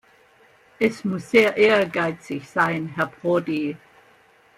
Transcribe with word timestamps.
Es 0.79 1.05
muss 1.05 1.29
sehr 1.29 1.57
ehrgeizig 1.57 2.49
sein, 2.49 2.87
Herr 2.87 3.05
Prodi. 3.05 3.77